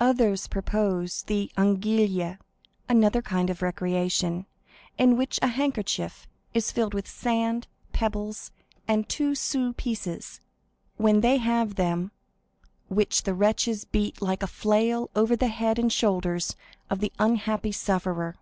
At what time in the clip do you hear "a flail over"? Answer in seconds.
14.42-15.36